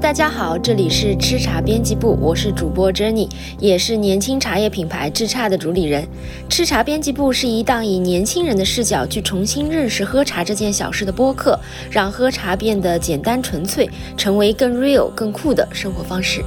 [0.00, 6.06] 大家好，这里是吃茶编辑部，我是主播 Jenny，也是年轻茶叶品牌智茶的主理人。
[6.48, 11.58] 吃茶编辑部是一档以年轻人的视角去重新认识喝茶这件小事的播客，
[11.90, 16.44] 让喝茶变得简单纯粹，成为更 real、更酷的生活方式。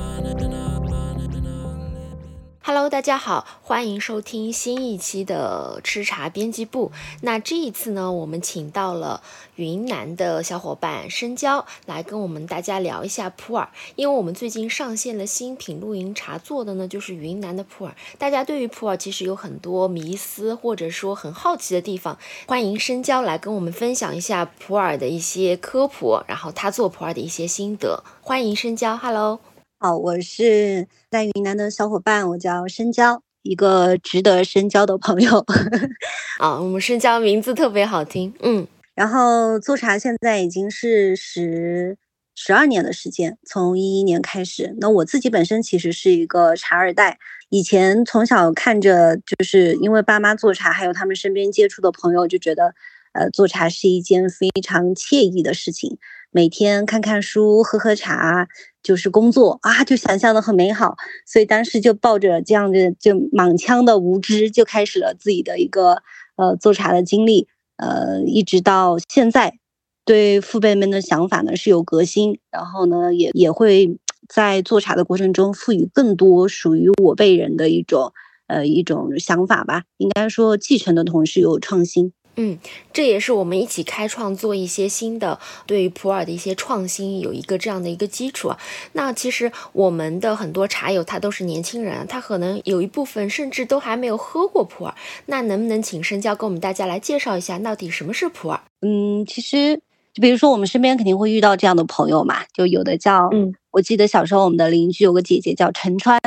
[2.92, 6.92] 大家好，欢迎收听新一期的吃茶编辑部。
[7.22, 9.24] 那这一次呢，我们请到了
[9.56, 17.96] 云南的小伙伴深交来跟我们大家聊一下普洱，因为我们最近上线了新品露营茶，做的呢就是云南的普洱。
[18.18, 28.04] 大家对于普洱其实有很多迷思或者说很好奇的地方，欢迎深交来跟我们分享一下普洱的一些科普，然后他做普洱的一些心得。
[28.22, 29.40] 欢迎深交，Hello。
[29.84, 35.44] 好，我是在云南的小伙伴，我叫深交，一个值得深交的朋友。
[36.38, 38.68] 啊，我们深交名字特别好听，嗯。
[38.94, 41.98] 然后做茶现在已经是十
[42.36, 44.76] 十二年的时间，从一一年开始。
[44.80, 47.18] 那我自己本身其实是一个茶二代，
[47.50, 52.76] 以前从小看着，就是因为爸妈做茶，还有他们身边接触的朋友，就觉得，
[53.14, 55.98] 呃，做茶是一件非常惬意的事情。
[56.34, 58.48] 每天看看书，喝喝茶，
[58.84, 60.96] 就是工作啊，就想象的很美好。
[61.26, 66.02] 所以当时就抱着这样的就满腔的无知，就开始了自己的一个
[66.36, 67.48] 呃做茶的经历。
[67.78, 69.58] 呃，一直到现在，
[70.06, 73.98] 对父辈们的想法呢是有革新，然后呢也也会
[74.30, 78.14] 在做茶的过程中赋予更多属于我辈人的一种
[78.46, 79.84] 呃一种想法吧。
[79.98, 82.14] 应该说继承的同时有创新。
[82.38, 82.58] 嗯，
[82.94, 88.58] 这也是我们一起开创做一些新的，对于普洱的一些创新有一个这样的一个基础啊。
[88.94, 94.96] 那其实我们的很多茶友他都是年轻人，他可能有一部分甚至都还没有喝过普洱。
[95.26, 98.60] 那能不能请深交给我们大家来介绍一下，到底什么是普洱？
[98.82, 99.76] 嗯，其实
[100.14, 106.20] 就比如说我们身边肯定会遇到这样的朋友嘛，就有的叫，嗯，我记得小时候我们的邻居有个姐姐叫陈川，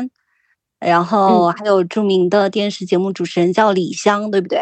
[0.79, 4.61] 然后还有著名的电视节目主持人叫李湘，对不对？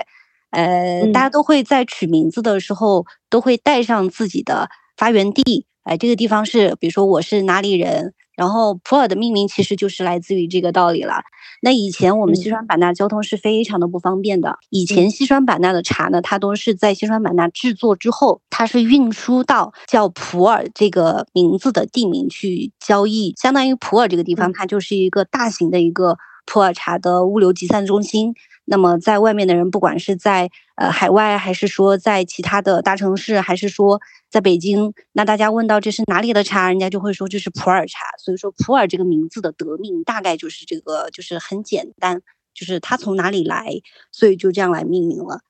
[0.52, 11.14] 呃，大家都会在取名字的时候都会带上自己的发源地，哎，这个地方是，比如说我是哪里人，然后普洱的命名其实就是来自于这个道理了。
[11.62, 28.34] 那以前我们西双版纳交通是非常的不方便的，以前西双版纳的茶呢，它都是在西双版纳制作之后，它是运输到叫普洱这个名字的地名去交易，相当于普洱这个地方，它就是一个大型的一个普洱茶的物流集散中心。
[28.64, 34.00] 那么，在外面的人，不管是在呃海外，还是说在其他的大城市，还是说
[34.30, 37.98] 在北京，那大家问到这是哪里的茶，人家就会说这是普洱茶。
[38.18, 42.22] 所以说，普洱这个名字的得名，大概就是这个，就是很简单，
[42.54, 43.68] 就是它从哪里来，
[44.12, 45.40] 所以就这样来命名了。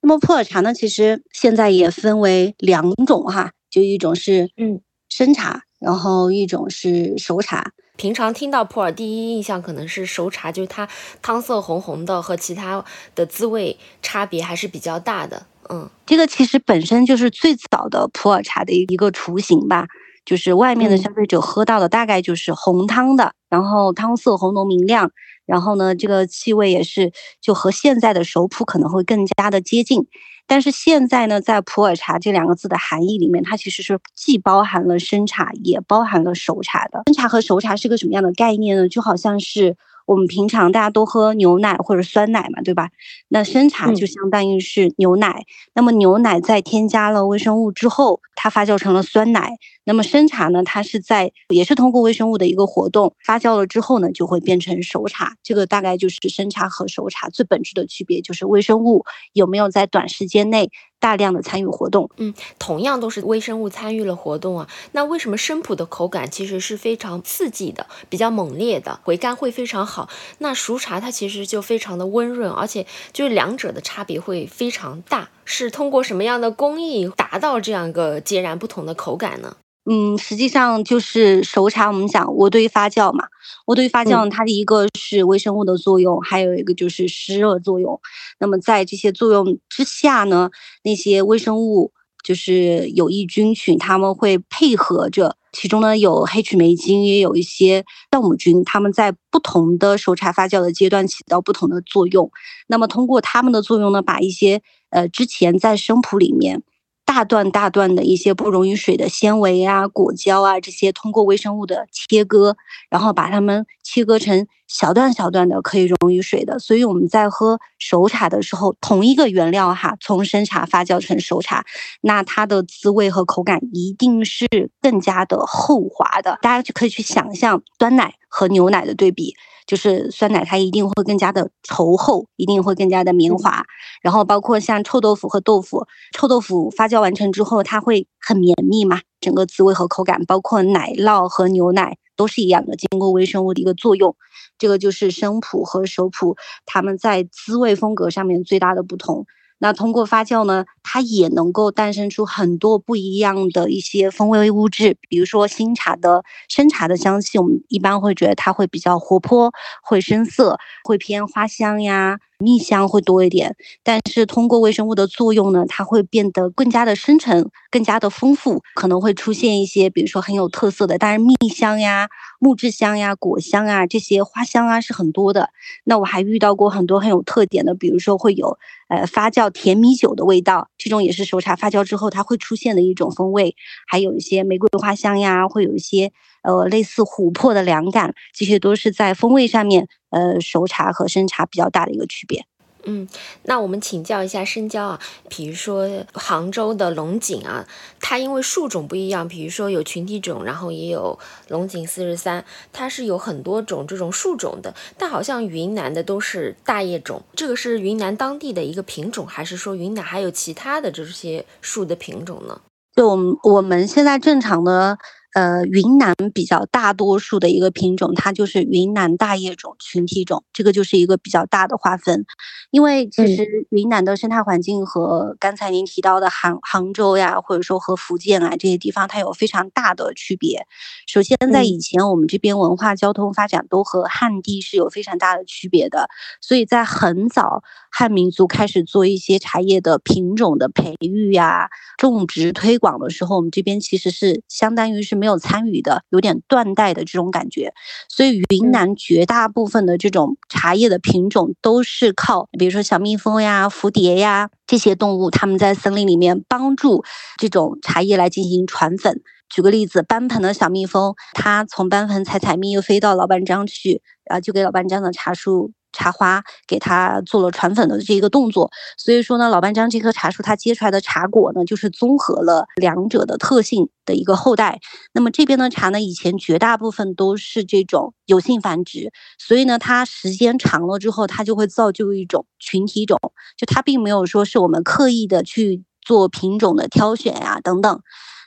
[0.00, 7.72] 那么普洱茶呢，其实现在也分为两种哈，就一种是嗯生茶，然后一种是熟茶。
[8.00, 10.88] 平常听到普洱，第一印象可能是熟茶，就是它
[11.20, 12.82] 汤色红红的，和其他
[13.14, 15.44] 的滋味差别还是比较大的。
[15.68, 19.86] 嗯，这个其实本身就是最早的普洱茶的一个雏形吧，
[20.24, 25.10] 就是外面的消费者喝到的大概就是红汤的，然后汤色红浓明亮，
[25.50, 30.06] 然后呢，这个气味也是就和现在的熟普可能会更加的接近。
[30.46, 37.02] 但是现在呢，在普洱茶这两个字的含义里面，它其实是既包含了生茶，也包含了熟茶的。
[37.06, 38.88] 生茶和熟茶是个什么样的概念呢？
[38.88, 42.90] 就好像是我们平常大家都喝牛奶或者酸奶嘛，对吧？
[43.28, 45.44] 那生茶就相当于是牛奶，
[45.74, 49.56] 那么牛奶在添加了微生物之后，它发酵成了酸奶。
[49.90, 55.34] 那么生茶呢，它是在也是通过微生物的一个活动发酵了之后呢，就会变成熟茶。
[55.42, 60.70] 这个大概就是生茶和熟茶最本质的区别，就是微生物有没有在短时间内
[61.00, 62.08] 大量的参与活动。
[62.18, 70.08] 嗯，同样都是微生物参与了活动啊，那为什么生普的口感其实是非常刺激的，比较猛烈的，回甘会非常好？
[70.38, 75.30] 那熟茶它其实就非常的温润，而且就是两者的差别会非常大。
[75.50, 79.56] 是通过什么样的工艺达到这样一个截然不同的口感呢？
[79.90, 83.24] 嗯，实际上就是熟茶，我们讲渥堆发酵嘛，
[83.66, 88.00] 渥堆发酵它的一个是微生物的作用，还有一个就是湿热作用。
[88.38, 90.50] 那么在这些作用之下呢，
[90.84, 91.92] 那些微生物
[92.22, 102.30] 就是有益菌群，它们会配合着，其中呢有黑曲霉菌，也有一些酵母菌，它们在不同的熟茶发酵的阶段起到不同的作用。
[102.68, 106.62] 那么通过它们的作用呢，把一些呃之前在生普里面。
[107.10, 112.54] 大段大段的一些不溶于水的纤维啊、果胶啊这些，通过微生物的切割，
[112.88, 116.60] 然后把它们切割成小段小段的可以溶于水的。
[116.60, 121.66] 所以我们在喝熟茶的时候，同一个原料哈，从生茶发酵成熟茶，
[122.00, 124.46] 那它的滋味和口感一定是
[124.80, 126.38] 更加的厚滑的。
[126.40, 129.34] 大家就可以去想象端奶和牛奶的对比。
[129.70, 133.64] 就是酸奶，它一定会更加的稠厚，一定会更加的绵滑。
[134.02, 144.16] 然后包括像臭豆腐和豆腐，臭豆腐发酵完成之后，它会很绵密嘛，整个滋味和口感，包括奶酪和牛奶都是一样的，经过微生物的一个作用，
[144.58, 146.36] 这个就是生普和熟普
[146.66, 149.24] 它们在滋味风格上面最大的不同。
[149.62, 159.52] 那通过发酵呢，它也能够诞生出很多不一样的一些风味物质，比如说新茶的生茶的香气，我们一般会觉得它会比较活泼，
[159.82, 162.18] 会深色，会偏花香呀。
[162.40, 163.54] 蜜香会多一点，
[163.84, 172.08] 但是通过微生物的作用呢，它会变得更加的深沉，更加的丰富，可能会出现一些，比如说很有特色的，当然蜜香呀、
[172.38, 175.50] 木质香呀、果香啊这些花香啊是很多的。
[175.84, 178.58] 那我还遇到过很多很有特点的，比如说会有
[178.88, 183.54] 呃发酵甜米酒的味道，这种也是熟茶发酵之后它会出现的一种风味，
[183.86, 186.10] 还有一些玫瑰花香呀，会有一些。
[186.42, 192.44] 呃，类似琥珀的凉感，这些都是在风味上面，呃，熟茶和生茶比较大的一个区别。
[192.84, 193.06] 嗯，
[193.42, 197.66] 那我们请教一下深交啊，比如说杭州的龙井啊，
[198.00, 201.18] 它因为树种不一样，比如说有群体种，然后也有
[201.48, 202.42] 龙井四十三，
[202.72, 212.58] 它是有很多种这种树种的，但好像云南的都是大叶种，这个是云南当地的一个品种，还是说云南还有其他的这些树的品种呢？
[212.96, 214.96] 就我们我们现在正常的。
[215.32, 222.26] 呃，云南比较大多数的一个品种，它就是云南大叶种群体种，这个就是一个比较大的划分。
[222.72, 230.66] 因为其实云南的生态环境和刚才您提到的杭杭州呀，或者说和福建啊这些地方，它有非常大的区别。
[231.06, 236.08] 首先，在以前我们这边文化交通发展都和汉地是有非常大的区别的，
[236.40, 245.19] 所以在很早汉民族开始做一些茶叶的品种的培育呀、种植推广的时候，我们这边其实是相当于是。
[245.20, 247.72] 没有参与的，有点断代的这种感觉，
[248.08, 257.04] 所以云南绝大部分的这种茶叶的品种都是靠，比如说小蜜蜂呀、蝴蝶呀这些动物，它们在森林里面帮助
[257.38, 259.20] 这种茶叶来进行传粉。
[259.48, 265.72] 举个例子，班盆的小蜜蜂，它从班盆采采蜜，又飞到老班章去，然后就给老班章的茶树。
[265.92, 274.80] 茶花给它做了传粉的这一个动作，所以说呢，老班章这棵茶树它结出来的茶果呢，就是综合了两者的特性的一个后代。
[275.12, 283.18] 那么这边的茶呢，以前绝大部分都是这种有性繁殖，所以呢，它时间长了之后，它就会造就一种群体种，
[283.56, 288.00] 就它并没有说是我们刻意的去做品种的挑选呀等等。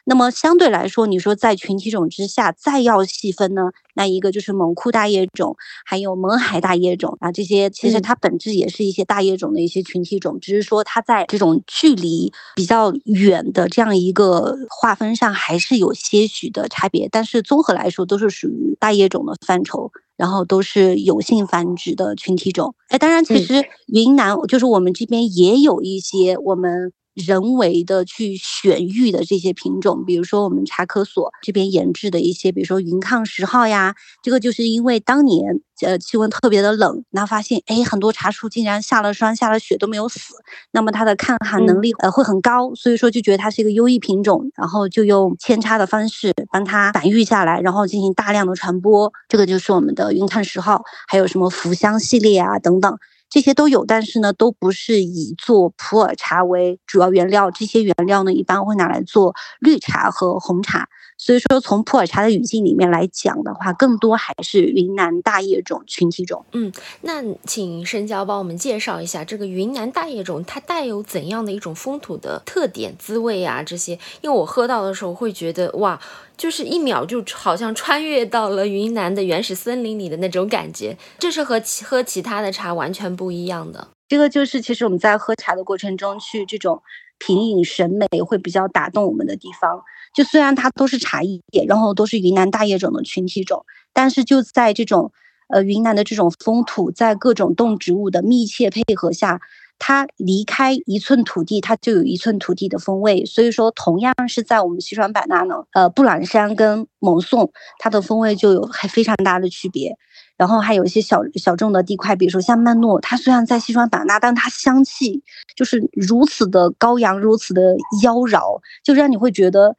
[0.06, 5.56] 那么相对来说，你说在群体种之下再要细分呢，那一个就是蒙库大叶种，
[5.86, 22.76] 还有勐海大叶种啊，这些其实它本质也是一些大叶种的一些群体种，只是说它在这种距离比较远的这样一个划分上还是有些许的差别，但是综合来说都是属于大叶种的范畴，然后都是有性繁殖的群体种。
[22.90, 26.92] 哎，当然其实云南就是我们这边也有一些我们。
[27.14, 40.34] 人为的去选育的这些品种，比如说我们茶科所这边研制的一些，比如说云抗十号呀，这个就是因为当年呃气温特别的冷，那发现哎很多茶树竟然下了霜下了雪都没有死，
[40.72, 52.98] 那么它的抗寒能力呃会很高，所以说就觉得它是一个优异品种，然后就用扦插的方式帮它繁育下来，然后进行大量的传播，这个就是我们的云抗十号，还有什么福香系列啊等等。
[53.34, 57.50] 这些都有，但是呢，都不是以做普洱茶为主要原料。
[57.50, 60.88] 这些原料呢，一般会拿来做绿茶和红茶。
[61.26, 66.46] 所以说，从普洱茶的语境里面来讲的话，更多还是云南大叶种群体种。
[66.52, 73.64] 嗯，那请深交帮我们介绍一下这个云南大叶种，它带有怎样的一种风土的特点、滋味啊？
[73.64, 75.98] 这些，因为我喝到的时候会觉得，哇，
[76.36, 83.88] 就是一秒就好像穿越到了云南的原始森林里的那种感觉，这是和其喝其他的茶完全不一样的。
[84.10, 86.84] 这个就是其实我们在喝茶的过程中去这种
[87.26, 89.82] 品饮审美会比较打动我们的地方。
[90.14, 95.12] 就虽然它都是茶叶，然后都是云南大叶种的群体种，但是就在这种
[95.50, 99.42] 呃云南的这种风土，在各种动植物的密切配合下，
[99.80, 103.26] 它离开一寸土地，它就有一寸土地的风味。
[103.26, 109.98] 所以说，同样是在我们西双版纳呢，呃布朗山跟蒙宋，它的风味就有还非常大的区别。
[110.44, 115.24] 然后还有一些小小众的地块，比如说像曼诺，它虽然在西双版纳，但它香气
[115.56, 117.62] 就是如此的高扬，如此的
[118.04, 119.74] 妖娆，就让你会觉得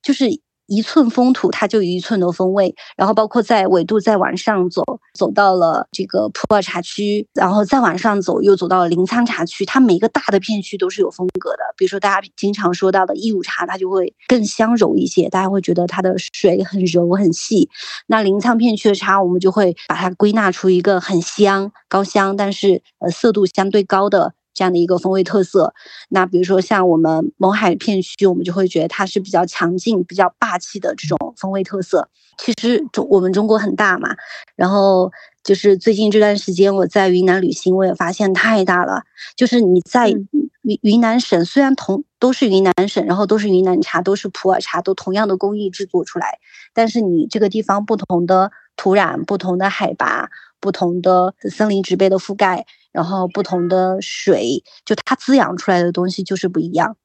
[0.00, 0.26] 就是。
[0.66, 2.74] 一寸风土，它就有一寸的风味。
[2.96, 4.82] 然后包括在纬度再往上走，
[5.14, 9.64] 走到了这个普洱茶区，然后再往上走，又走到了临沧茶区。
[9.64, 11.58] 它每一个大的片区都是有风格的。
[11.76, 17.68] 比如说大家经常说到的义乌茶，它就会更香柔一些，大家会觉得它的水很柔很细。
[18.06, 24.32] 那临沧片区的茶，我们就会把它归纳出一个很香、高香，但是呃色度相对高的。
[24.56, 25.74] 这样的一个风味特色，
[26.08, 32.08] 那比如说像我们勐海片区，我们就会觉得它是比较强劲、比较霸气的这种风味特色。
[32.38, 34.16] 其实中我们中国很大嘛，
[34.54, 35.12] 然后
[35.44, 39.02] 就是最近这段时间我在云南旅行，我也发现太大了。
[39.36, 46.38] 就是你在云云南省，虽然同都是云南省，然后都是云南茶，都是普洱茶，都同样的工艺制作出来，
[46.72, 52.64] 但是你这个地方不同的土壤、不同的海拔、不同的森林植被的覆盖。
[52.96, 56.96] 然后不同的水，就它滋养出来的东西就是不一样，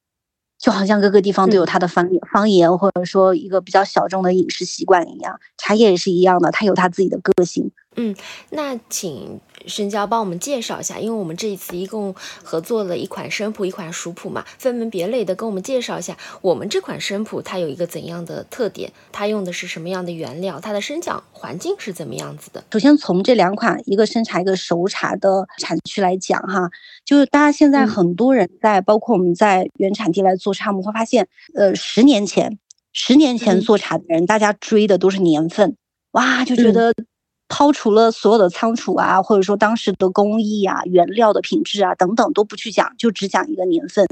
[0.58, 7.70] 就好像各个地方都有它的方言方言，或者说一个比较小众的饮食习惯一样，茶叶也是一样的，它有它自己的个性。
[7.98, 8.16] 嗯，
[8.52, 22.64] 那请深交帮我们介绍一下，因为我们这一次一共合作了一款生普，一款熟普嘛，分门别类的跟我们介绍一下，我们这款生普它有一个怎样的特点，它用的是什么样的原料，它的生长环境是怎么样子的？
[22.72, 26.70] 首先从这两款一个生茶一个熟茶的产区来讲哈，
[27.04, 32.58] 就是大家现在很多人在，包括我们在原产地来做茶，我们会发现，呃，十年前，
[32.94, 35.76] 十年前做茶的人，大家追的都是年份，
[36.12, 36.94] 哇，就觉得。
[37.54, 44.08] 抛除了所有的仓储啊，或者说当时的工艺啊、原料的品质啊等等都不去讲，就只讲一个年份。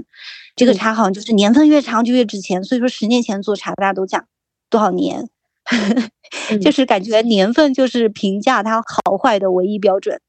[0.57, 4.25] 这个茶好像就是年份越长就越值钱，所以说十年前做茶大家都讲
[4.69, 5.29] 多少年，
[6.61, 10.19] 就是感觉年份就是评价它好坏的唯一标准。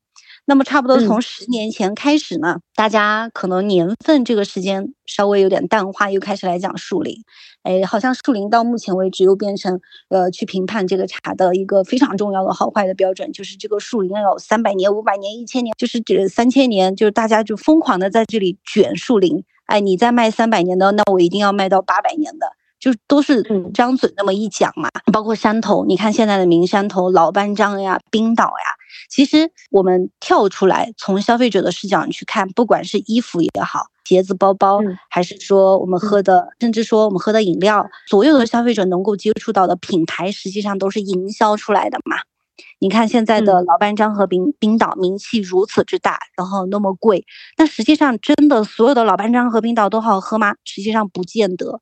[0.46, 7.22] 那么差不多从十年前开始呢，大家可能年份这个时间稍微有点淡化，又开始来讲树龄。
[7.62, 19.44] 哎，好像树龄到目前为止又变成呃去评判这个茶的一个非常重要的好坏的标准，就是这个树龄要有三百年、五百年、一千年，就是指三千年，就是大家就疯狂的在这里卷树龄。
[19.66, 22.46] 哎，你再卖三百年的，那我一定要卖到八百年的。
[22.80, 23.42] 就都是
[23.74, 28.66] 张嘴那么一讲嘛，包括山头，你看现在的名山头、老班章呀、冰岛呀，
[29.10, 42.16] 其实我们跳出来，从消费者的视角去看，不管是衣服也好，鞋子、包包，还是说我们喝的，甚至说我们喝的饮料，所有的消费者能够接触到的品牌，实际上都是营销出来的嘛。
[42.78, 50.54] 你看现在的老班章和冰冰岛名气如此之大，然后那么贵，但实际上真的所有的老班章和冰岛都好喝吗？
[50.64, 51.80] 实际上不见得。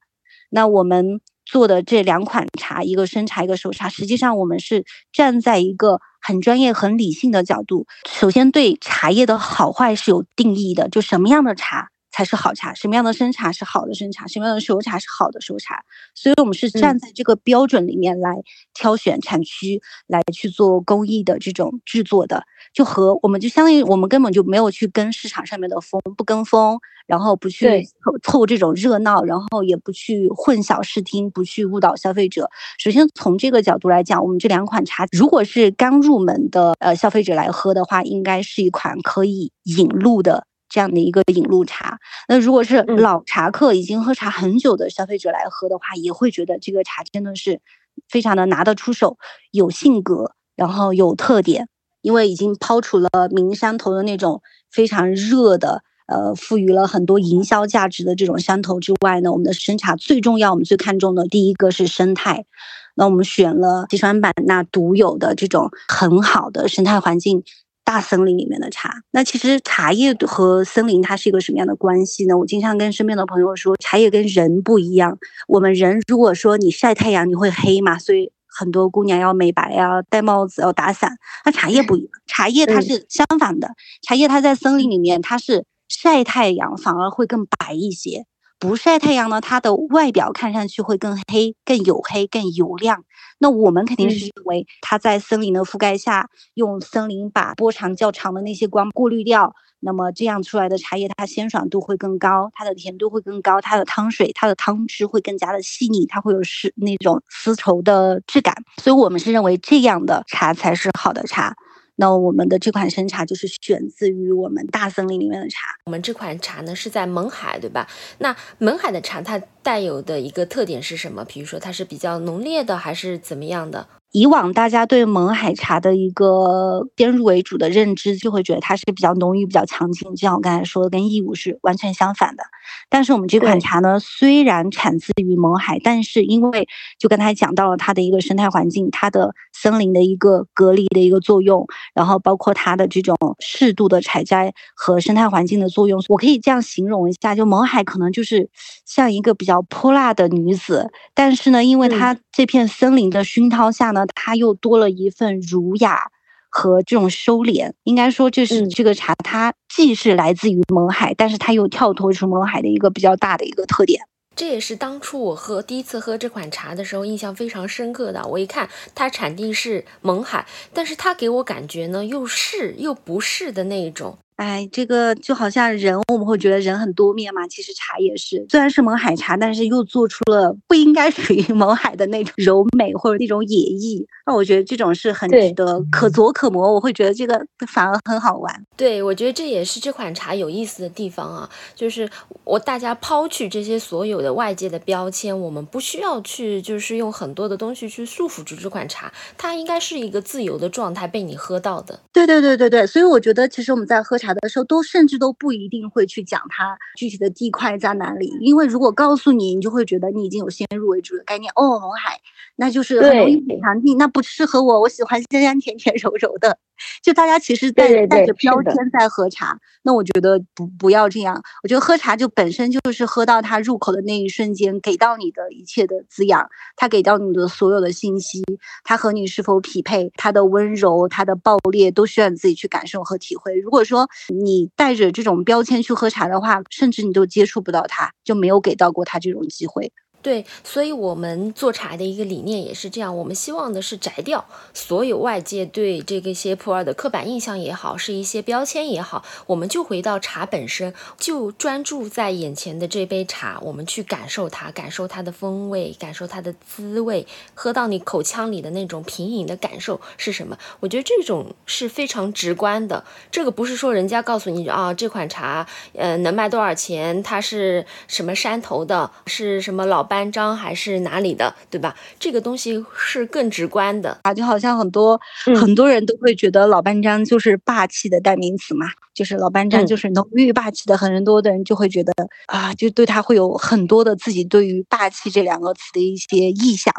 [0.50, 11.88] 那我们做的这两款茶，一个生茶，一个熟茶，实际上我们是站在一个很专业、很理性的角度，首先对茶叶的好坏是有定义的，就什么样的茶。
[12.18, 15.84] 才是好茶，什么样的生茶是好的生茶，什么样的熟茶是好的熟茶，
[16.16, 18.34] 所以我们是站在这个标准里面来
[18.74, 22.42] 挑选产区，来去做工艺的这种制作的，
[22.74, 32.50] 就和我们就相当于我们根本就没有去跟市场上面的风，不跟风，然后不去凑凑这种热闹，然后也不去混淆视听，不去误导消费者。
[32.78, 40.47] 首先从这个角度来讲，我们这两款茶，如果是刚入门的呃消费者来喝的话，应该是一款可以引路的。
[40.68, 41.98] 这样的一个引路茶，
[42.28, 47.60] 那如果是老茶客已经喝茶很久的消费者来喝的话，也会觉得这个茶真的是
[48.08, 49.16] 非常的拿得出手，
[49.50, 51.68] 有性格，然后有特点。
[52.00, 62.46] 因为已经抛除了名山头的那种非常热的，呃，赋予了很多营销价值的这种山头之外呢，我们的生茶最重要，我们最看重的第一个是生态。
[62.94, 67.42] 那我们选了西双版纳独有的这种很好的生态环境。
[67.88, 72.36] 大森林里面的茶，那其实茶叶和森林它是一个什么样的关系呢？
[72.36, 75.16] 我经常跟身边的朋友说，茶叶跟人不一样。
[75.46, 81.16] 我们人如果说你晒太阳你会黑嘛，所以很多姑娘要美白啊，戴帽子要打伞。
[81.46, 83.70] 那茶叶不一样，茶叶它是相反的，
[84.02, 88.26] 茶叶它在森林里面它是晒太阳反而会更白一些。
[88.60, 93.04] 不晒太阳呢，它的外表看上去会更黑、更黝黑、更油亮。
[93.38, 108.52] 那我们肯定是认为它在森林的覆盖下，用森林把波长较长的那些光过滤掉，那么这样出来的茶叶，它鲜爽度会更高，它的甜度会更高，它的汤水、它的汤汁会更加的细腻，它会有是那种丝绸的质感。
[108.82, 111.54] 所以我们是认为这样的茶才是好的茶。
[112.00, 115.66] 那我们的这款生茶就是选自于我们大森林里面的茶。
[115.86, 117.88] 我们这款茶呢是在勐海，对吧？
[118.18, 121.24] 那勐海的茶它带有的一个特点是什么？
[121.24, 123.88] 比如说它是比较浓烈的，还是怎么样的？
[124.12, 132.42] 以往大家对勐海茶的一个先入为主的认知，就会觉得它是比较浓郁、比较强劲，就像我刚才说的，跟义乌是完全相反的。
[132.88, 136.66] 但是我们这款茶呢，虽然产自于勐海，但是因为
[136.98, 148.48] 就刚才讲到了它的一个生态环境，它的森林的一个隔离的一个作用，然后包括它的这种适度的采摘和生态环境的作用，我可以这样形容一下，就勐海可能就是
[148.86, 156.10] 像一个比较泼辣的女子，但是呢，因为它这片森林的熏陶下呢，它又多了一份儒雅。
[156.50, 164.00] 和这种收敛，应该说这是这个茶，它既是来自于勐海，但是它又跳脱出勐海的一个比较大的一个特点。
[164.34, 168.26] 这也是当初我喝第一次喝这款茶的时候印象非常深刻的。
[168.26, 174.16] 我一看它产地是勐海，但是它给我感觉呢又是又不是的那种。
[174.38, 177.44] 哎，这个就好像人，我们会觉得人很多面嘛。
[177.48, 184.06] 其实茶也是，虽然是勐海茶，但是又做出了不应该属于 勐海的那种柔美或者那种野意。
[184.24, 186.72] 那我觉得这种是很值得可琢可磨。
[186.72, 188.64] 我会觉得这个反而很好玩。
[188.76, 192.08] 对，我觉得这也是这款茶有意思的地方啊，就是
[192.44, 201.98] 我大家抛去这些所有的外界的标签，我们不需要去就是用很多的东西去束缚住这款茶，它应该是一个自由的状态被你喝到的。
[202.12, 204.27] 对对对对对，所以我觉得其实我们在喝茶。
[204.34, 211.52] 的时候都甚至都不一定会去讲它具体的地块在哪里，因为如果告诉你，你就会觉得你已经有先入为主的概念。
[211.56, 212.20] 哦，红海，
[212.60, 216.58] 那就是很容易很强劲，那不适合我，我喜欢香香甜甜柔柔的。
[217.02, 221.40] 就大家其实带带着标签在喝茶，那我觉得不不要这样。
[221.62, 228.42] 我觉得喝茶就本身就是喝到它入口的那一瞬间，给到你的一切的滋养，它给到你的所有的信息，
[228.84, 233.56] 它和你是否匹配，它的温柔，它的爆裂，都需要你自己去感受和体会。
[233.56, 239.92] 如果说你带着这种标签去喝茶的话，甚至你都接触不到它，就没有给到过它这种机会。
[240.20, 244.44] 对，所以我们做茶的一个理念也是这样，我们希望的是摘掉
[244.74, 260.58] 所有外界对这个些普洱的刻板印象也好，是一些标签也好，我们就回到茶本身，就专注在眼前的这杯茶，我们去感受它，感受它的风味，感受它的滋味，喝到你口腔里的那种品饮的感受是什么？
[260.80, 263.04] 我觉得这种是非常直观的。
[263.30, 270.07] 这个不是说人家告诉你啊，这款茶呃能卖多少钱，它是什么山头的，是什么老。
[270.08, 271.94] 班章还是哪里的，对吧？
[272.18, 275.20] 这个东西是更直观的啊，就好像很多
[275.60, 282.12] 很多人都会觉得老班章就是霸气的代名词嘛，就是老班章就是浓郁霸气的，很多的人就会觉得
[282.46, 286.92] 啊，就对他会有很多的自己对于霸气这两个词的一些臆想。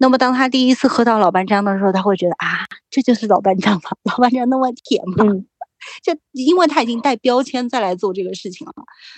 [0.00, 3.90] 那么当他第一次喝到老班章的时候，他会觉得啊，这就是老班章吗？
[4.04, 5.24] 老班章那么甜吗？
[6.02, 8.72] 就因为他已经带标签再来做这个事情了，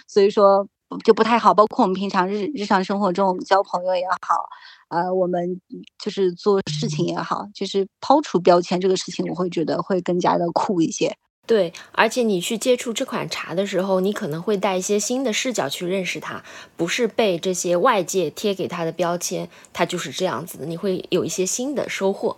[0.09, 0.69] 所以说。
[1.05, 4.49] 就不太好，包括我们平常日日常生活中，我们交朋友也好，
[4.89, 5.61] 呃，我们
[6.03, 11.17] 就是做事情也好，就是抛除标签这个事情，我会觉得会更加的酷一些。
[11.47, 16.43] 对，而且你去接触这款茶的时候，你可能会带一些新的视角去认识它，
[16.77, 22.37] 不是被这些外界贴给它的标签，它就是这样子的，你会有一些新的收获。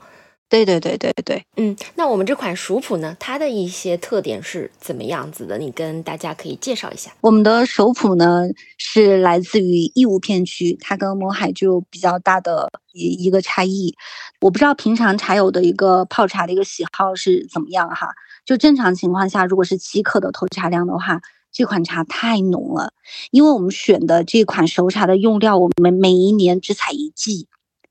[0.48, 5.58] 对对对对对，嗯，那我们这款熟普呢，它的一些特点是怎么样子的？
[5.58, 7.12] 你跟大家可以介绍一下。
[7.20, 8.44] 我们的熟普呢
[8.78, 13.94] 是来自于义乌片区，它跟勐海就有比较大的一一个差异。
[14.40, 18.08] 我不知道平常茶友的一个泡茶的一个喜好是怎么样哈。
[18.46, 21.20] 就正常情况下，如果是七克的投茶量的话，
[21.52, 22.94] 这款茶太浓了，
[23.30, 27.48] 因为我们选的这款熟茶的用料，我们每一年只采一季。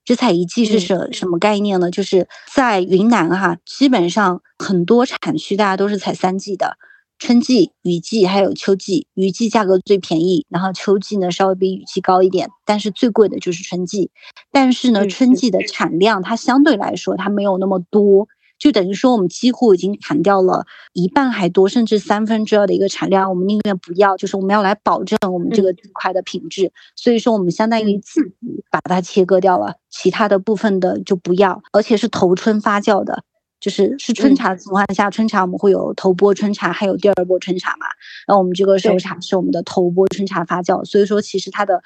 [0.07, 1.91] 只采一季是什什么概念呢？
[1.91, 6.77] 就是在云南哈，基本上很多产区大家都是采三季的，
[7.19, 9.05] 春季、雨季还有秋季。
[9.15, 14.09] 雨季价格最便宜，然后秋季呢稍微比雨季高一点，但是最贵的就是春季。
[14.49, 18.29] 但是呢，春季的产量它相对来说它没有那么多。
[18.59, 26.71] 就等于说，我们几乎已经砍掉了一半还多，甚至三分之二的一个产量，我们宁愿不要，就是我们要来保证我们这个地块的品质。
[26.95, 33.23] 所以说，我们相当于自己把它切割掉了，其他的部分的就不要，而且是头春发酵的，
[33.59, 37.85] 就是是春茶的情况下，春茶我们会有头波春茶，还有第二波春茶嘛。
[38.25, 41.81] 然后我们这个熟茶是我们的头波春茶发酵，所以说其实它的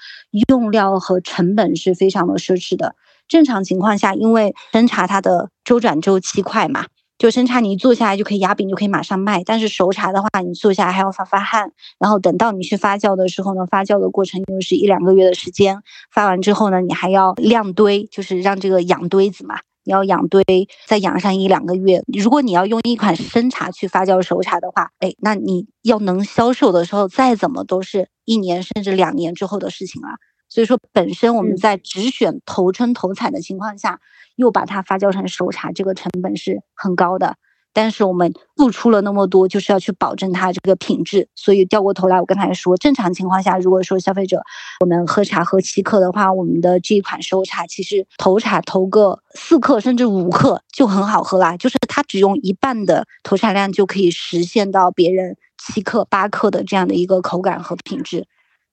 [0.48, 2.96] 用料和成本是非常的奢侈的。
[3.32, 6.86] 正常情况下，因为生茶它的周转周期快嘛，
[7.18, 9.42] 就生茶你一做下来就可以压饼，就可以马上卖。
[9.46, 15.82] 但是熟茶的话，你做下来还要发发汗，然后等到你去发酵的时候呢，发酵的过程又是一两个月的时间。
[16.12, 20.44] 发完之后呢，你还要晾堆，就是让这个养堆子嘛，你要养堆，
[20.86, 22.04] 再养上一两个月。
[22.08, 30.10] 如果你要用一款生茶去发酵熟茶的话，哎，那你要能销售的时候，再怎么都是一年甚至两年之后的事情了。
[30.52, 34.02] 所以说本身我们在只选头春头采的情况下，
[34.36, 37.38] 又把它发酵成熟茶，这个成本是很高的。
[37.74, 41.30] 但是我们付出了那么多，就是要去保证它这个品质。
[41.36, 44.42] 所以掉过头来，我刚才说，正常情况下，如果说消费者
[44.82, 51.56] 我们喝茶喝七克的话，我们的这一款熟茶其实头茶投个四克甚至五克就很好喝啦。
[51.56, 58.28] 就是它只用一半的投产量就可以实现到别人七克八克的这样的一个口感和品质。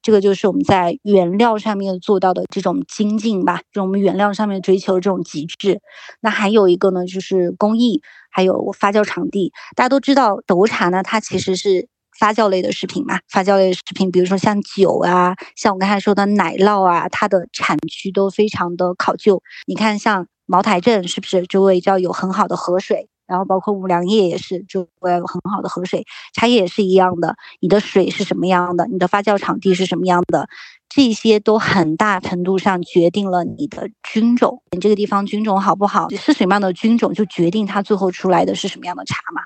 [0.09, 5.83] 这个就是我们在原料上面做到的这种精进吧，就我们原料上面追求这种极致。
[6.23, 9.53] 那还有一个呢，就是工艺，还有发酵场地。
[9.77, 11.87] 大家都知道，斗茶呢，它其实是
[12.18, 13.21] 发酵类的食品嘛。
[13.29, 19.42] 发酵类的食品，比如说像酒啊，像我刚才说的奶酪啊，它的产区都非常的考究。
[19.66, 23.11] 你看，像茅台镇是不是周围要有很好的河水？
[23.29, 27.37] 然后包括五粮液也是，就要有很好的河水，茶叶也是一样的。
[27.61, 28.87] 你的水是什么样的？
[28.87, 30.49] 你的发酵场地是什么样的？
[30.88, 34.62] 这些都很大程度上决定了你的菌种。
[34.71, 36.09] 你这个地方菌种好不好？
[36.09, 39.43] 是什么样的菌种，就决定它最后出来的是什么样的茶嘛？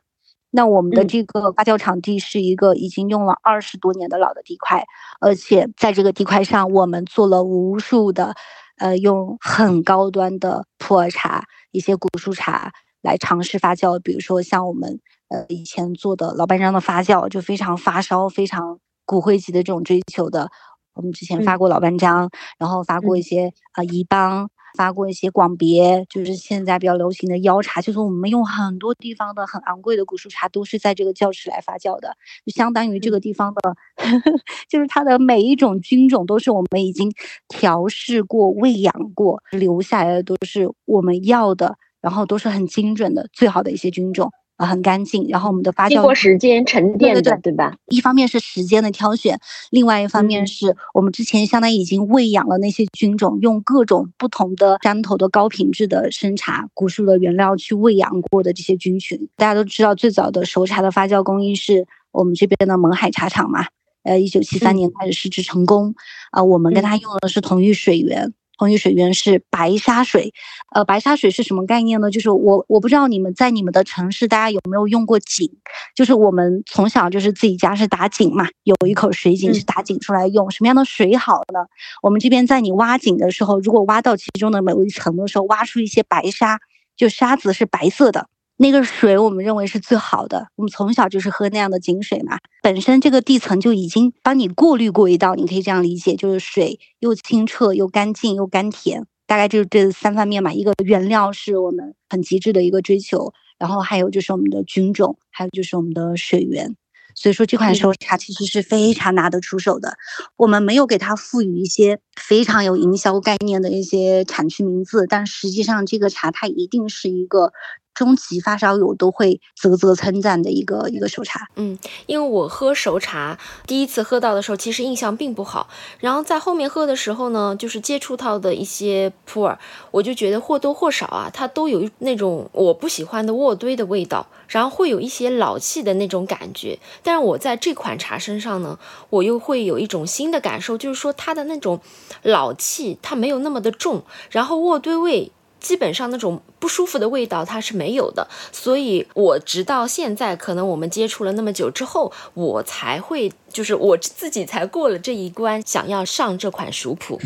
[0.54, 4.84] 那我们的这个发酵场地是一个已经用了二十多年的老的地块，
[5.18, 8.34] 而且在这个地块上，我们做了无数的，
[8.76, 12.70] 呃，用很高端的普洱茶、一些古树茶。
[13.02, 20.50] 来尝试发酵，比如说像我们呃以前做的老班章的发酵，就非常发烧、非常骨灰级的这种追求的。
[20.94, 27.80] 我们之前发过老班章，然后发过一些啊怡邦，发过一些广别，就是现在比较流行的腰茶。
[27.80, 33.74] 就是我们用很多地方的很昂贵的古树茶，都是在这个窖池来发酵的，就相当于这个地方的，
[34.68, 37.10] 就是它的每一种菌种都是我们已经
[37.48, 41.78] 调试过、喂养过，留下来的都是我们要的。
[42.02, 45.26] 然后都是很精准的，最好的一些菌种啊，很干净。
[45.28, 47.76] 然后我们的发酵经过时间沉淀的，对吧？
[47.86, 49.38] 一方面是时间的挑选，
[49.70, 59.28] 另外一方面是我们之前相当于已经喂养了那些菌种，用各种不同的山头的高品质的生茶、古树的原料去喂养过的这些菌群。
[59.36, 63.66] 大家都知道，最早的熟茶的发酵工艺是我们这边的勐海茶厂嘛，
[64.02, 65.94] 呃，一九七三年开始试制成功
[66.32, 68.34] 啊，我们跟他用的是同一水源。
[68.62, 70.32] 同一水源是白沙水，
[70.72, 72.08] 呃，白沙水是什么概念呢？
[72.12, 75.50] 就是我我不知道你们在你们的城市，大家有没有用过井？
[75.96, 80.48] 就是我们从小就是自己家是打井嘛，有一口水井是打井出来用。
[80.52, 81.58] 什么样的水好呢？
[82.04, 86.60] 我们这边在你挖井的时候，如果挖到其中的某一层的时候，挖出一些白沙，
[86.96, 88.28] 就沙子是白色的。
[88.62, 92.38] 那个水我们认为是最好的，我们从小就是喝那样的井水嘛。
[92.62, 100.52] 本身这个地层就已经帮你过滤过一道，你可以这样理解，就是水又清澈又干净又甘甜，大概就是这三方面嘛。
[100.52, 106.76] 一个原料是我们很极致的一个追求，然后还有就是我们的菌种，还有就是我们的水源。
[107.14, 109.98] 所以说这款熟茶其实是非常拿得出手的。
[110.36, 117.52] 我们没有给它赋予一些非常有营销概念的一些产区名字，但实际上这个茶它一定是一个。
[117.94, 125.68] 中级发烧友都会啧啧称赞的一个一个熟茶，嗯，因为我喝熟茶第一次喝到的时候，其实印象并不好，
[126.00, 129.58] 然后在后面喝的时候呢，就是接触到的一些普洱，
[129.90, 136.78] 我就觉得或多或少啊，它都有那种我不喜欢的渥堆的味道，然后会有一些老气的那种感觉。
[137.02, 138.78] 但是我在这款茶身上呢，
[139.10, 141.80] 我又会有一种新的感受，就是说它的那种
[142.22, 145.30] 老气它没有那么的重，然后渥堆味。
[145.62, 157.18] 基本上那种不舒服的味道它是没有的，所以我直到现在，可能我们接触了那么久之后，我才会就是我自己才过了这一关，想要上这款熟普。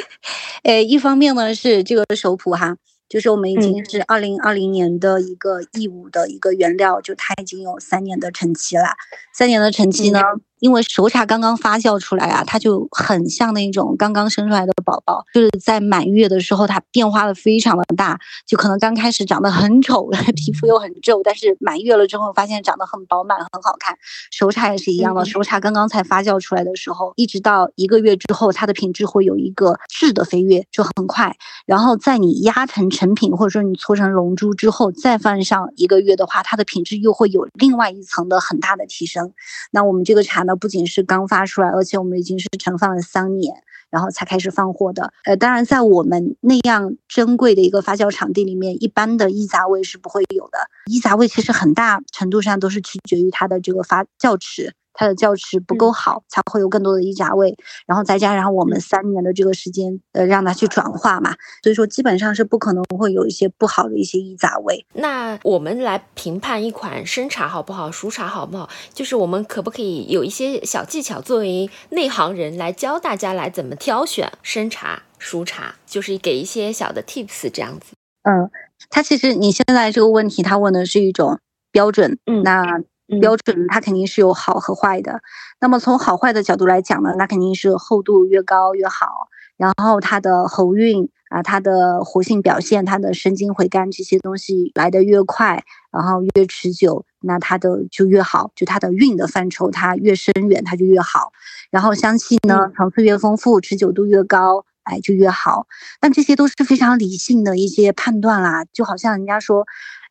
[0.62, 2.76] 呃，一方面呢是这个熟普哈，
[3.08, 8.90] 就是我们已经 是二零二零年的一个义乌的一个原料，就它已经有三年的陈期了，
[9.32, 10.20] 三年的陈期呢。
[10.60, 23.96] 因为熟茶刚刚发酵出来啊，它就很像那种刚刚生出来的宝宝，就是在满月的时候，它变化的非常的大，就可能刚开始长得很丑， 皮肤又很皱，但是满月了之后，发现长得很饱满，很好看。
[24.32, 31.36] 熟茶也是一样的，熟茶刚刚才发酵出来的时候，一直到一个月之后，它的品质会有一个质的飞跃，就很快。
[31.66, 39.32] 然后在你压成成品，或者说你搓成龙珠之后，再放上一个月的话，它的品质又会有另外一层的很大的提升。
[39.70, 40.47] 那我们这个茶。
[40.48, 43.54] 那不仅是刚发出来，而且我们已经是盛放了三年，
[43.90, 45.12] 然后才开始放货的。
[45.24, 50.58] 呃，当然，在我们那样珍贵的一个发酵场地里面，一般的一杂味是不会有的。
[50.86, 57.56] 一杂味其实很大程度上都是取决于它的这个发酵池，它的教质不够好，才会有更多的衣杂味。
[57.86, 64.84] 然后再加上我们三年的这个时间，呃，让它去转化嘛，所以说基本上是不可能会有一些不好的一些衣杂味。
[64.94, 77.94] 那我们来评判一款生茶好不好，熟茶好不好，就是我们可不可以有一些小技巧，作为内行人来教大家来怎么挑选生茶、熟茶，就是给一些小的 tips 这样子。
[78.24, 78.50] 嗯，
[78.90, 81.38] 他其实你现在这个问题，他问的是一种
[81.70, 82.82] 标准，嗯，那。
[83.20, 85.20] 标准它肯定是有好和坏的，
[85.60, 101.32] 那么从好坏的角度来讲呢，那肯定是厚度越高越好，然后它的喉韵啊，它的活性表现，它的生津回甘这些东西来的越快，然后越持久，那它的就越好，就它的韵的范畴它越深远，它就越好。
[101.70, 105.66] 然后香气呢层次越丰富，持久度越高，哎就越好。
[105.98, 109.66] 但这些都是非常理性的一些判断啦，就好像人家说。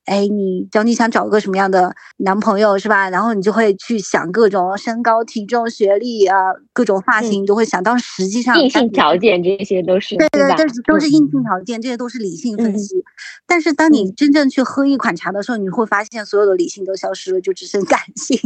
[0.07, 3.09] 哎，你只要你想找个什么样的男朋友是吧？
[3.09, 6.37] 然后你就会去想各种身高、体重、学历啊，
[6.71, 13.03] 各种发型，你都会想到实际上硬性条件这些都是对对，但是都是硬性条件，这些都是理性分析。
[13.45, 18.39] 但是当你真正去喝一款茶的时候，你会发现所有的理性都消失了，就只剩感性。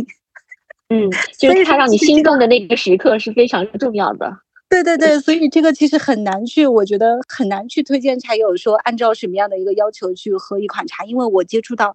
[0.89, 4.39] 嗯， 就是它让你心动的那个时刻是非常重要的。
[4.71, 11.93] 对对对，所以这个其实很难去，我觉得很难去推荐茶友说按照什么样的一个要求去喝一款茶，因为我接触到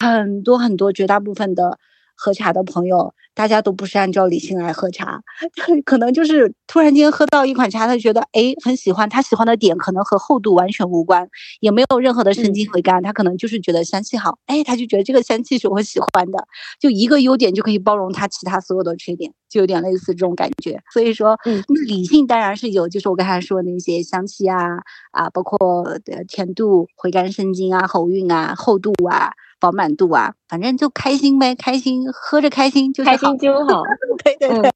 [0.00, 1.78] 很多很多绝大部分的。
[2.16, 5.20] 喝茶的朋友，大家都不是按照理性来喝茶，
[5.84, 11.28] 可能就是突然间喝到一款茶，他觉得哎很喜欢，他喜欢的点可能和厚度完全无关，
[11.60, 16.38] 也没有任何的神经回甘，他可能就是觉得香气好，哎，他就觉得这个香气是我喜欢的，
[16.80, 20.80] 就一个优点就可以包容他其他所有的缺点，就有点类似这种感觉。
[20.92, 24.78] 所以说，嗯，理性当然是有，就是我刚才说的那些香气啊
[25.12, 25.84] 啊，包括
[26.28, 29.32] 甜度、回甘生津啊、喉韵啊、厚度啊。
[29.66, 33.82] 饱满度啊，反正就开心呗，开心喝着开心就开心就好。
[34.22, 34.70] 对对对，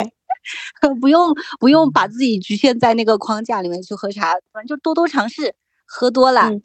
[1.00, 5.54] 不用不用把自己局限在那个框架里面去喝茶，反正就多多尝试。
[5.92, 6.60] 喝多了，嗯，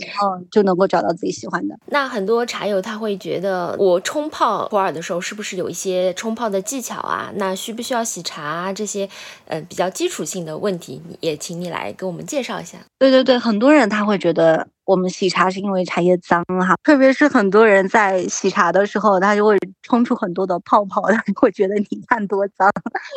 [0.51, 1.75] 就能够找到自己喜欢的。
[1.87, 7.31] 那很多茶友他会觉得，我冲泡普洱的时候，是不是有一些冲泡的技巧啊？
[7.37, 8.71] 那需不需要洗茶啊？
[8.71, 9.09] 这些，
[9.47, 12.77] 呃，比较基础性的问题，也请你来给我们介绍一下。
[12.99, 22.69] 对对对，很多人他会觉得我们洗茶是因为茶叶脏哈，特别是很多人在洗茶的时候，他就会冲出很多的泡泡，他会觉得你看多脏，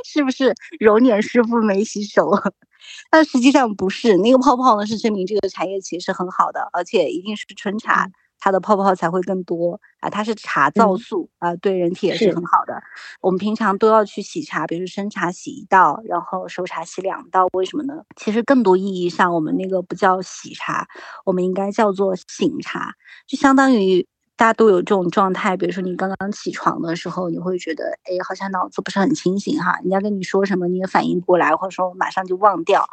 [0.04, 2.30] 是不是揉捻师傅没洗手？
[3.10, 10.08] 但实际上不是，那个泡泡呢是证明这个茶叶其实是很好的，而且一定是纯茶，它的泡泡才会更多啊。
[10.08, 12.80] 它是茶皂素啊，对人体也是很好的。
[13.20, 18.02] 我们平常都要去洗茶，比如生茶洗一道，然后熟茶洗两道，为什么呢？
[18.16, 20.86] 其实更多意义上，我们那个不叫洗茶，
[21.24, 22.94] 我们应该叫做醒茶，
[23.26, 24.06] 就相当于。
[24.38, 29.76] 大家都有这种状态，比如说你刚刚起床的时候，你会觉得，哎，好像脑子不是很清醒哈。
[29.80, 32.86] 人家跟你说什么，你也反应不过来，或者说马上就忘掉。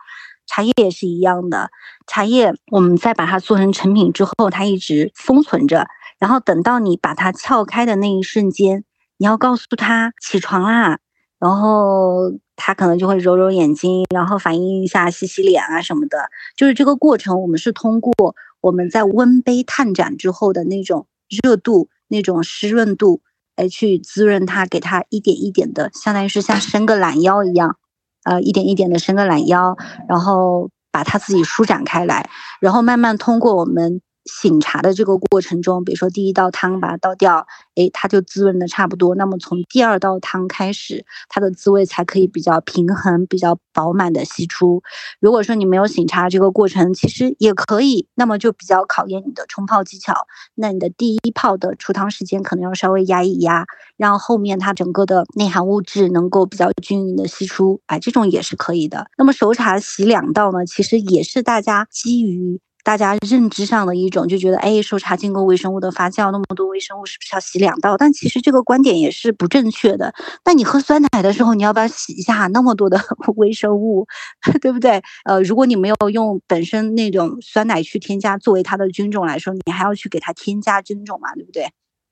[0.48, 1.70] 茶叶也是一样的，
[2.08, 5.88] 茶叶我们在把它做成成品之后，它一直封存着，
[6.20, 8.84] 然后等到你把它撬开的那一瞬间，
[9.18, 11.00] 你要告诉他起床啦，
[11.40, 16.30] 然后他可能就会揉揉眼睛，然后反应一下，洗洗脸啊什么的。
[16.56, 21.08] 就是这个过程，我们是通过我们在温杯探盏之后的那种。
[21.44, 23.20] 热度那种湿润度，
[23.56, 27.78] 来去滋润它，给它一点一点的，相当于是像伸个懒腰一样，
[28.26, 29.78] 呃，一点一点的伸个懒腰，
[30.10, 34.02] 然后把它自己舒展开来，然后慢慢通过我们。
[34.26, 39.16] 醒茶的这个过程中，比如说第一道汤把它倒掉，哎，它就滋润的差不多。
[39.16, 44.82] 那么从第二道汤开始，它的滋味才可以比较平衡、比较饱满的析出。
[45.20, 50.28] 如果说你没有醒茶这个过程，其实也可以，那么就比较考验你的冲泡技巧。
[50.56, 59.08] 那你的第一泡的出汤时间可能要稍微压一压，让后面它整个的内含物质能够比较均匀的析出，哎，这种也是可以的。
[59.18, 62.60] 那么熟茶洗两道呢，其实也是大家基于。
[62.86, 67.98] 大家认知上的一种就觉得，哎，熟茶经过微生物的发酵，那么多微生物是不是要洗两道？
[67.98, 70.14] 但其实这个观点也是不正确的。
[70.46, 73.02] 那你喝酸奶的时候，你要不要洗一下那么多的
[73.38, 74.06] 微生物，
[74.62, 75.02] 对不对？
[75.26, 81.66] 呃，如果你没有用本身那种酸奶去添加作为它的菌种来说，你还要去给它添加菌种嘛，对不对？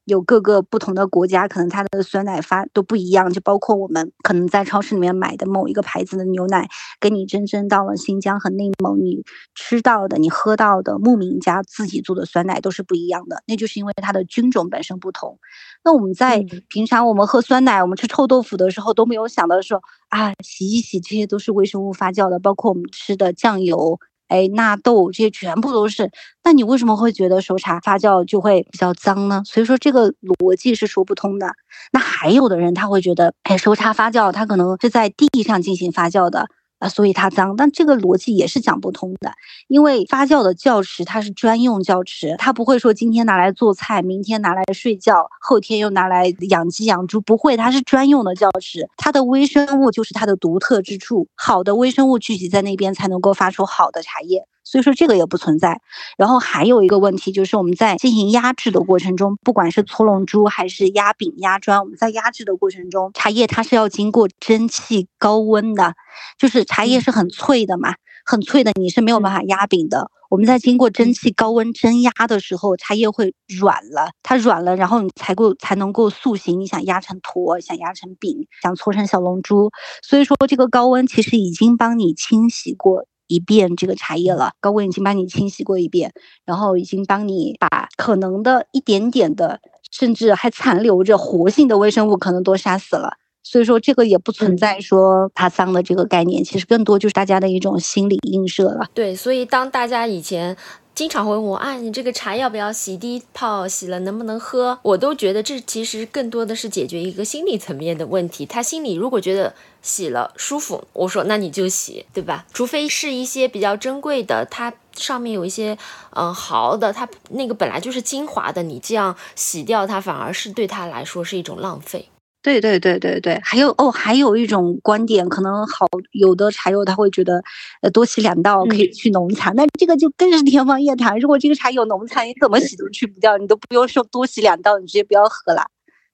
[0.05, 6.67] 有各个不同的国家，可能它的酸奶发都不一样，就包括我们可能在超市里面买的某一个牌子的牛奶，
[6.99, 9.23] 跟你真正到了新疆和内蒙，你
[9.55, 13.41] 吃到的、你喝到的牧民家自己做的酸奶都是不一样的。
[13.47, 15.39] 那就是因为它的菌种本身不同。
[15.85, 23.99] 那我们在平常我们喝酸奶、我们吃臭豆腐的时候，都没有想到说啊，洗一洗这些都是微生物发酵的，包括我们吃的酱油。
[24.33, 26.09] 哎纳豆这些全部都是。
[26.43, 29.43] 那你为什么会觉得熟茶发酵就会比较脏呢？
[29.45, 31.47] 所以说这个逻辑是说不通的。
[31.91, 36.47] 那还有的人他会觉得，哎，熟茶发酵它可能是在地上进行发酵的。
[36.83, 39.31] 啊，所以它脏，但这个逻辑也是讲不通的，
[39.69, 54.45] 因为发酵的窖池它是专用窖池，它不会说今天拿来做菜，明天拿来睡觉，后天又拿来养鸡养猪，不会，它是专用的窖池，它的微生物就是它的独特之处，好的微生物聚集在那边才能够发出好的茶叶。
[54.63, 55.79] 所以说这个也不存在，
[56.17, 65.93] 然后还有一个问题就是我们在进行压制的过程中，不管是搓龙珠还是压饼压砖，我们在压制的过程中，茶叶它是要经过蒸汽高温的，
[66.37, 67.95] 就是茶叶是很脆的嘛，
[68.25, 70.09] 很脆的你是没有办法压饼的。
[70.29, 76.59] 我们在经过蒸汽高温蒸压的时候，茶叶会软了，它软了，然后你才够才能够塑形。
[76.59, 79.69] 你想压成坨，想压成饼，想搓成小龙珠，
[80.01, 83.05] 所以说这个高温其实已经帮你清洗过。
[83.27, 86.13] 一遍这个茶叶了，高温已经帮你清洗过一遍，
[86.45, 89.59] 然后已经帮你把可能的一点点的，
[89.91, 93.13] 甚至还残留着活性的微生物可能都杀死了。
[93.43, 98.87] 所以说这个也不存在说它脏的这个概念，其实更多就是大家的一种心理映射了。
[98.93, 100.55] 对，所以当大家以前。
[100.95, 103.67] 经常会问我啊，你这个茶要不要洗第一泡？
[103.67, 104.77] 洗了能不能喝？
[104.83, 108.45] 我都觉得这其实更多的是解决一个心理层面的问题。
[108.45, 112.45] 他心里如果觉得洗了舒服，我说那你就洗，对吧？
[112.53, 115.75] 除非是一些比较珍贵的，它上面有一些
[116.11, 122.07] 嗯毫的，它那个本来就是精华的，你这样洗掉它，反而是对他来说是一种浪费。
[122.43, 127.41] 对对对对对，还有哦，还有一种观点，可能好有的茶友他会觉得，
[127.81, 131.17] 呃，多洗两道可以去浓残，那这个就更是天方夜谭。
[131.17, 135.63] 如果这个茶有浓残，你怎么洗都去不掉，你都不用说多洗两道，你直接不要喝了。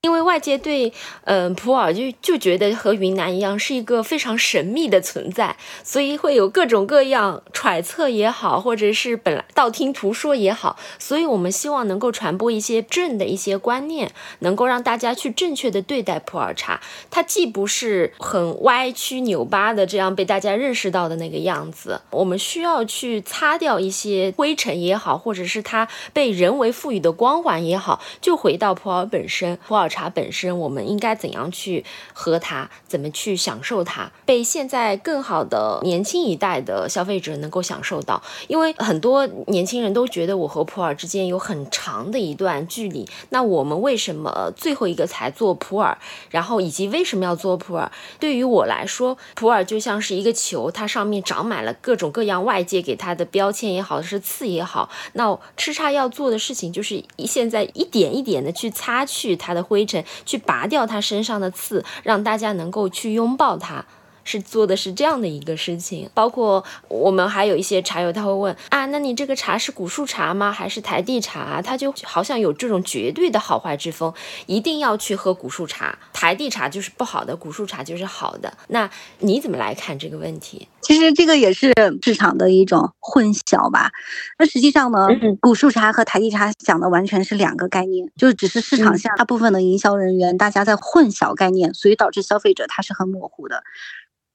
[0.01, 0.93] 因为外界对，
[1.25, 14.09] 嗯，普洱就就觉得和云南一样是一个非常神秘的存在，所以会有各种各样揣测也好，或者是本来道听途说也好，所以我们希望能够传播一些正的一些观念，
[14.39, 16.79] 能够让大家去正确的对待普洱茶。
[17.11, 29.88] 它既不是很歪曲扭巴的这样被大家认识到的那个样子，我们需要去擦掉一些灰尘也好，或者是它被人为赋予的光环也好，就回到普洱本身，普洱。
[29.89, 32.69] 茶本身，我们应该怎样去喝它？
[32.87, 34.09] 怎么去享受它？
[34.25, 38.21] 被现在更好的年轻一代的消费者能够享受到。
[38.47, 43.05] 因为很多年轻人都觉得我和普洱之间有很长的一段距离。
[43.29, 45.97] 那我们为什么最后一个才做普洱？
[46.29, 47.89] 然后以及为什么要做普洱？
[48.19, 54.89] 对于我来说，普洱就像是一个球，它上面长满了各种各样外界给它的标签也好，是刺也好。
[55.13, 59.78] 那吃茶要做的事情就是现在一点一点的去擦去它的灰。
[59.79, 63.85] 灰尘去拔掉它身上的刺，让大家能够去拥抱它，
[64.25, 66.09] 是做的是这样的一个事情。
[66.13, 70.51] 包括我们还有一些茶友，他会问啊，那你这个茶是古树茶吗？
[70.51, 71.61] 还是台地茶？
[71.61, 74.11] 他就好像有这种绝对的好坏之分，
[74.47, 78.51] 一定要去喝古树茶，台地茶就是不好的，古树茶就是好的。
[78.67, 78.89] 那
[79.19, 80.67] 你怎么来看这个问题？
[80.81, 83.91] 其实这个也是市场的一种混淆吧。
[84.37, 85.07] 那实际上呢，
[85.39, 93.63] 古树茶和台地茶讲的完全是两个概念，就只是市场下大部分的营销人员大家在混淆概念，所以导致消费者他是很模糊的。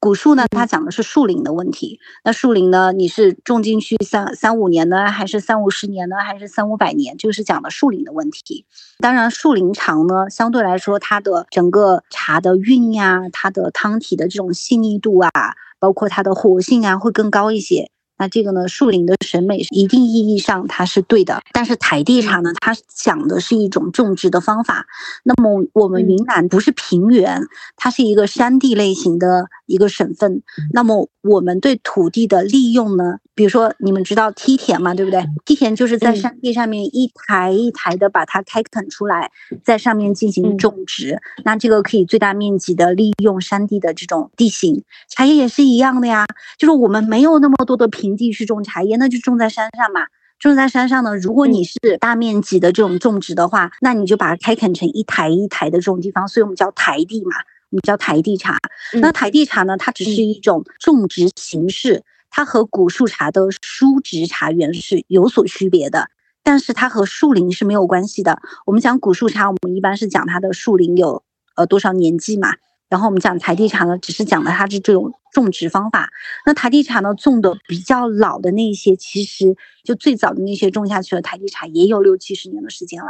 [0.00, 1.98] 古树呢，它讲的是树龄的问题。
[2.24, 7.16] 那树龄呢，你是种进去三三五年呢，还是三五十年呢，还是三五百年？
[7.16, 8.66] 就是讲的树龄的问题。
[8.98, 15.30] 当然，树龄长呢，相对来说它的整个茶的韵呀，它的汤体的这种细腻度啊。
[15.78, 24.86] 包括它的活性啊会更高一些，那这个呢树林的审美一定意义上它是对的，但是台地茶呢它讲的是一种种植的方法，
[25.24, 27.42] 那么我们云南不是平原，
[27.76, 29.46] 它是一个山地类型的。
[29.66, 30.42] 一个省份，
[30.74, 33.16] 那么我们对土地的利用呢？
[33.34, 35.24] 比如说，你们知道梯田嘛，对不对？
[35.44, 39.30] 梯田就是在山地上面一台一台的把它开垦出来，
[39.64, 44.84] 在上面进行种植，那这个可以最大面积的利用山地的这种地形。
[45.08, 46.24] 茶叶也是一样的呀，
[46.58, 50.02] 就是我们没有那么多的平地去种茶叶，那就种在山上嘛。
[50.38, 57.36] 种在山上呢，如果你是大面积的这种种植的话，那你就把它开垦成一台一台的这种地方，所以我们叫台地嘛。
[57.70, 58.56] 我们叫台地茶，
[59.00, 59.76] 那台地茶呢？
[59.76, 62.04] 它只是一种种植形式，
[62.36, 66.08] 它和古树茶的疏植茶园是有所区别的，
[66.42, 68.42] 但是它和树龄是没有关系的。
[68.66, 71.22] 我们讲古树茶，我们一般是讲它的树龄有
[71.54, 72.48] 呃多少年纪嘛。
[72.88, 76.10] 然后我们讲台地茶呢，只是讲的它是这种种植方法。
[76.44, 83.08] 那台地茶呢，种的比较老的那一些，其实就最早的那些种下去的台地茶，也有六七十年的时间了。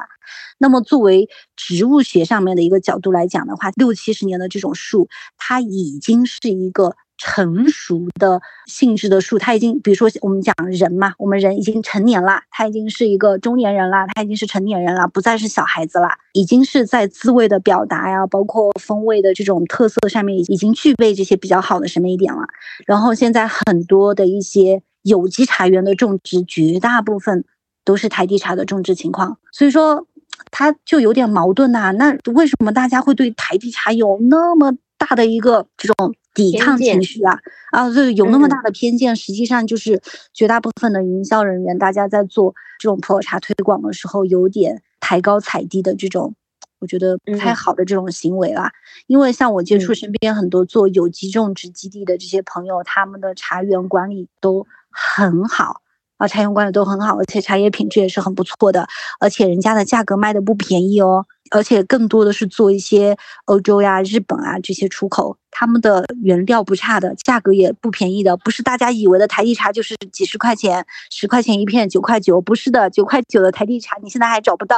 [0.59, 5.09] 那么作为植物学上面的一个角度来讲的话，六七十年的这种树，
[5.39, 22.43] 它已经是一个成熟的性质的树，它已经，比如说我们讲人嘛，我们人已经成年了，他已经是一个中年人了，他已经是成年人了，不再是小孩子了，已经是在滋味的表达呀，包括风味的这种特色上面，已经具备这些比较好的审美点了。
[22.85, 27.45] 然后现在很多的一些有机茶园的种植，绝大部分
[27.85, 30.07] 都是台地茶的种植情况，所以说
[30.51, 31.93] 它就有点矛盾呐。
[31.93, 36.15] 那为什么大家会对台地茶有那么大的一个这种？
[36.35, 37.39] 抵抗情绪啊
[37.71, 46.35] 啊，对，有那么大的偏见，实际上就是绝大部分的营销人员，大家在做这种普洱茶推广的时候，有点抬高踩低的这种，
[46.81, 48.73] 我觉得不太好的这种行为啦。
[49.07, 55.83] 因为像我接触身边很多做有机种植基地的这些朋友，他们的茶园管理都很好
[56.17, 58.89] 啊，茶园管理都很好，而且茶叶品质也是很不错的，
[59.21, 65.37] 而且人家的价格卖的不便宜哦，而且更多的是做一些欧洲呀、日本啊这些出口。
[65.57, 74.77] 他们的原料不差的，价格也不便宜的，不是大家以为的台地茶就是几十块钱、十块钱一片、九块九，不是的，九块九的台地茶你现在还找不到，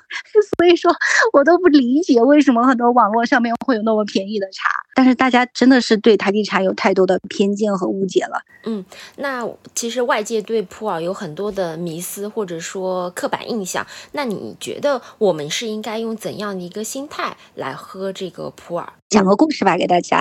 [0.56, 0.90] 所以说
[1.34, 8.40] 我都不理解为什么很多网络上面会有那么便宜的茶，但是大家真的是对台地茶有太多的偏见和误解了。
[8.64, 8.82] 嗯，
[9.16, 18.86] 那其实外界对普洱有很多的迷思或者说刻板印象，那你觉得我们是应该用怎样的一个心态来喝这个普洱？
[19.10, 20.13] 讲个故事吧，给大家。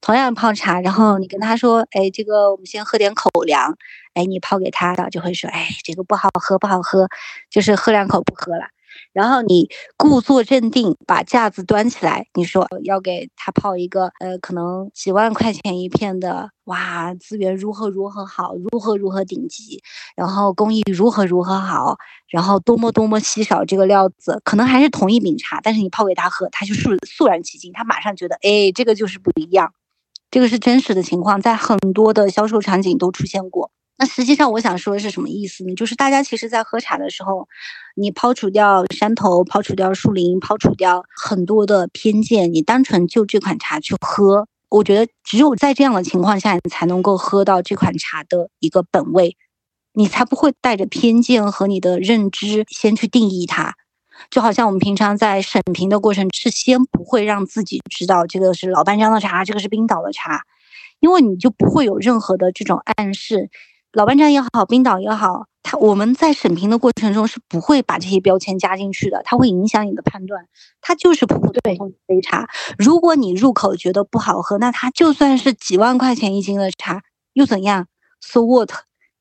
[0.00, 3.76] 同样泡茶，然后你跟他说：“哎，这个我们先喝点口粮。”
[4.14, 7.08] 哎，你泡给他，就会说：“哎，这个不好喝，不好喝，
[7.50, 8.64] 就是喝两口不喝了。”
[9.12, 19.82] 然后你故作镇定，把架子端起来，你说要给他泡一个，呃，可能几万块钱一片的，哇，资源如何如何好，如何如何顶级，
[20.14, 21.96] 然后工艺如何如何好，
[22.28, 29.72] 然后多么多么稀少这个料子，可能还是同一饼茶，但是你泡给他喝，他就是肃然起敬，他马上觉得，哎，这个就是不一样，
[30.30, 33.72] 这个是真实的情况，在很多的销售场景都出现过。
[34.00, 35.74] 那实际上我想说的是什么意思呢？
[35.74, 37.46] 就是大家其实，在喝茶的时候，
[37.94, 49.36] 你抛除掉山头，抛除掉树林，抛除掉很多的偏见，你单纯就这款茶去喝，我觉得只有在这样的情况下，你才能够喝到这款茶的一个本味，
[49.92, 53.74] 你才不会带着偏见和你的认知先去定义它。
[54.30, 60.44] 就好像我们平常在审评的过程，是先不会让自己知道这个是老班章的茶，这个是冰岛的茶，
[61.00, 63.50] 因为你就不会有任何的这种暗示。
[63.92, 70.46] 老班章也好，冰岛也好，他我们在审评的过程中是不会把这些标签加进去的，它会影响你的判断。
[70.80, 77.88] 它就是普普通通的杯茶，如果你入口觉得不好喝，那它就算是几万块钱一斤的茶又怎样
[78.20, 78.70] ？So what？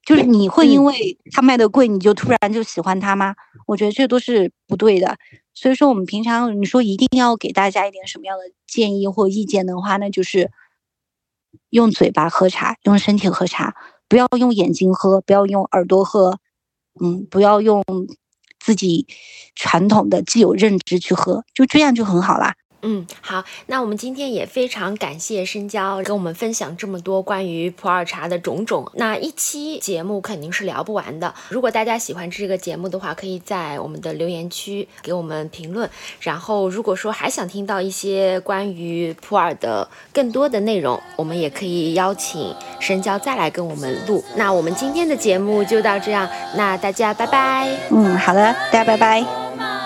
[0.05, 3.33] 就是你会因为它卖的贵，你就突然就喜欢它吗？
[3.65, 5.17] 我觉得这都是不对的。
[5.55, 10.51] 所以说，我们平常你说一定要给大家一点什么样的建议或意见的话，那就是
[11.71, 13.75] 用嘴巴喝茶，用身体喝茶。
[14.09, 16.39] 不要用眼睛喝，不要用耳朵喝，
[16.99, 17.81] 嗯，不要用
[18.59, 19.07] 自己
[19.55, 22.55] 传统的既有认知去喝，就这样就很好啦。
[22.81, 28.89] 嗯，好，那我们今天也非常感谢深交跟我们分享这么多关于普洱茶的种种。
[28.93, 31.33] 那一期节目肯定是聊不完的。
[31.49, 35.89] 如果大家喜欢这个节目的话，可以在我们的留言区给我们评论。
[36.21, 44.23] 然后，如果说还想听到一些关于普洱的更多的内容，我们也可以邀请深交再来跟我们录。
[44.35, 47.69] 那我们今天的节目就到这样，那大家拜拜。
[47.91, 49.78] 嗯，好的，大家拜拜。